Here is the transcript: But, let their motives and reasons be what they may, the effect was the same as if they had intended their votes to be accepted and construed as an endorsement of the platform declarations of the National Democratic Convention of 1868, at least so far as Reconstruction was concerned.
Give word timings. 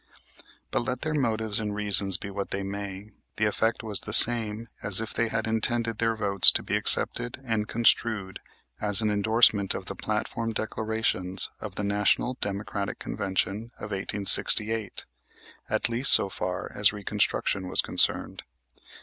But, 0.71 0.79
let 0.85 1.01
their 1.01 1.13
motives 1.13 1.59
and 1.59 1.75
reasons 1.75 2.17
be 2.17 2.31
what 2.31 2.49
they 2.49 2.63
may, 2.63 3.11
the 3.35 3.45
effect 3.45 3.83
was 3.83 3.99
the 3.99 4.13
same 4.13 4.65
as 4.81 4.99
if 4.99 5.13
they 5.13 5.27
had 5.27 5.45
intended 5.45 5.99
their 5.99 6.15
votes 6.15 6.49
to 6.53 6.63
be 6.63 6.75
accepted 6.75 7.37
and 7.45 7.67
construed 7.67 8.39
as 8.81 9.01
an 9.03 9.11
endorsement 9.11 9.75
of 9.75 9.85
the 9.85 9.95
platform 9.95 10.53
declarations 10.53 11.51
of 11.59 11.75
the 11.75 11.83
National 11.83 12.33
Democratic 12.41 12.97
Convention 12.97 13.69
of 13.77 13.91
1868, 13.91 15.05
at 15.69 15.87
least 15.87 16.11
so 16.11 16.29
far 16.29 16.71
as 16.73 16.91
Reconstruction 16.91 17.67
was 17.67 17.79
concerned. 17.83 18.41